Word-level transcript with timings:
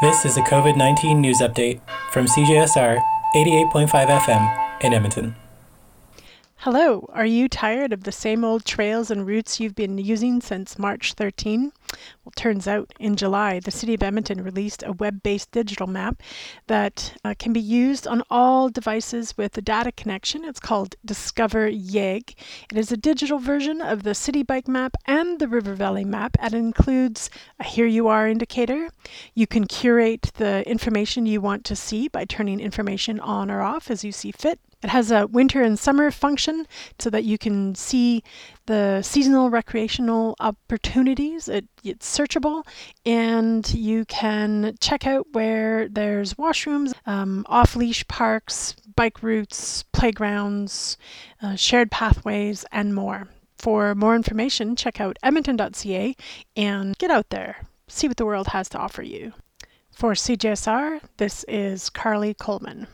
This 0.00 0.24
is 0.24 0.38
a 0.38 0.40
COVID 0.40 0.78
19 0.78 1.20
news 1.20 1.40
update 1.40 1.78
from 2.10 2.24
CJSR 2.24 3.02
88.5 3.36 3.90
FM 3.90 4.82
in 4.82 4.94
Edmonton. 4.94 5.36
Hello, 6.56 7.06
are 7.12 7.26
you 7.26 7.50
tired 7.50 7.92
of 7.92 8.04
the 8.04 8.12
same 8.12 8.42
old 8.42 8.64
trails 8.64 9.10
and 9.10 9.26
routes 9.26 9.60
you've 9.60 9.74
been 9.74 9.98
using 9.98 10.40
since 10.40 10.78
March 10.78 11.12
13? 11.14 11.72
Well, 12.24 12.32
turns 12.34 12.66
out 12.66 12.92
in 12.98 13.16
July, 13.16 13.60
the 13.60 13.70
City 13.70 13.92
of 13.92 14.02
Edmonton 14.02 14.42
released 14.42 14.82
a 14.82 14.92
web 14.92 15.22
based 15.22 15.50
digital 15.52 15.86
map 15.86 16.22
that 16.66 17.14
uh, 17.22 17.34
can 17.38 17.52
be 17.52 17.60
used 17.60 18.06
on 18.06 18.22
all 18.30 18.70
devices 18.70 19.36
with 19.36 19.56
a 19.58 19.62
data 19.62 19.92
connection. 19.92 20.44
It's 20.46 20.60
called 20.60 20.96
Discover 21.04 21.70
YEG. 21.70 22.34
It 22.70 22.78
is 22.78 22.90
a 22.90 22.96
digital 22.96 23.38
version 23.38 23.82
of 23.82 24.02
the 24.02 24.14
City 24.14 24.42
Bike 24.42 24.68
map 24.68 24.96
and 25.06 25.40
the 25.40 25.48
River 25.48 25.74
Valley 25.74 26.04
map, 26.04 26.38
and 26.40 26.54
includes 26.54 27.28
a 27.58 27.64
Here 27.64 27.86
You 27.86 28.08
Are 28.08 28.26
indicator. 28.26 28.88
You 29.34 29.46
can 29.46 29.66
curate 29.66 30.32
the 30.34 30.68
information 30.68 31.26
you 31.26 31.40
want 31.40 31.64
to 31.66 31.76
see 31.76 32.08
by 32.08 32.24
turning 32.24 32.60
information 32.60 33.20
on 33.20 33.50
or 33.50 33.62
off 33.62 33.90
as 33.90 34.04
you 34.04 34.12
see 34.12 34.32
fit. 34.32 34.60
It 34.82 34.90
has 34.90 35.10
a 35.10 35.26
winter 35.26 35.60
and 35.62 35.78
summer 35.78 36.10
function 36.10 36.66
so 36.98 37.10
that 37.10 37.24
you 37.24 37.36
can 37.36 37.74
see 37.74 38.22
the 38.64 39.02
seasonal 39.02 39.50
recreational 39.50 40.36
opportunities. 40.40 41.48
It, 41.48 41.66
it's 41.84 42.18
searchable 42.18 42.66
and 43.04 43.68
you 43.74 44.06
can 44.06 44.76
check 44.80 45.06
out 45.06 45.26
where 45.32 45.86
there's 45.88 46.34
washrooms, 46.34 46.94
um, 47.06 47.44
off 47.48 47.76
leash 47.76 48.08
parks, 48.08 48.74
bike 48.96 49.22
routes, 49.22 49.84
playgrounds, 49.92 50.96
uh, 51.42 51.56
shared 51.56 51.90
pathways, 51.90 52.64
and 52.72 52.94
more. 52.94 53.28
For 53.58 53.94
more 53.94 54.16
information, 54.16 54.76
check 54.76 54.98
out 54.98 55.18
edmonton.ca 55.22 56.16
and 56.56 56.96
get 56.96 57.10
out 57.10 57.28
there. 57.28 57.66
See 57.90 58.06
what 58.06 58.16
the 58.16 58.24
world 58.24 58.46
has 58.46 58.68
to 58.70 58.78
offer 58.78 59.02
you. 59.02 59.32
For 59.90 60.12
CJSR, 60.12 61.00
this 61.16 61.44
is 61.48 61.90
Carly 61.90 62.34
Coleman. 62.34 62.86